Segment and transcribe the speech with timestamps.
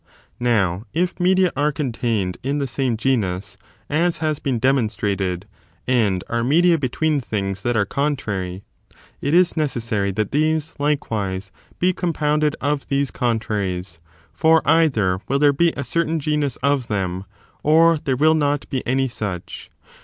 [0.39, 3.55] Now, if media are contained in the same genus,
[3.87, 5.45] as has been demonstrated,
[5.87, 8.63] and are media be posYd o?coT tween things that are contrary,
[9.21, 13.99] it is necessary ^^« proved that these, likewise, be compounded of these con *^^"^ traries;
[14.33, 17.25] for either will there be a certain genus of them,
[17.61, 19.69] or there will not be any such.